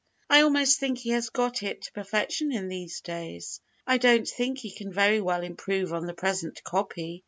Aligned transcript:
I 0.31 0.41
almost 0.41 0.79
think 0.79 0.97
he 0.97 1.11
has 1.11 1.29
got 1.29 1.61
it 1.61 1.83
to 1.83 1.91
perfection 1.91 2.51
in 2.51 2.69
these 2.69 3.01
days. 3.01 3.61
I 3.85 3.99
don't 3.99 4.27
think 4.27 4.57
he 4.57 4.71
can 4.71 4.91
very 4.91 5.21
well 5.21 5.43
improve 5.43 5.93
on 5.93 6.07
the 6.07 6.15
present 6.15 6.63
copy. 6.63 7.19